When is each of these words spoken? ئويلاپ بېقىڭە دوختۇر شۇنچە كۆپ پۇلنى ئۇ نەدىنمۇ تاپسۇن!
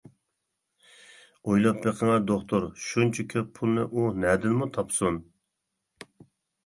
ئويلاپ 1.49 1.83
بېقىڭە 1.83 2.15
دوختۇر 2.31 2.65
شۇنچە 2.85 3.27
كۆپ 3.37 3.53
پۇلنى 3.59 3.87
ئۇ 3.91 4.07
نەدىنمۇ 4.25 4.71
تاپسۇن! 4.79 5.21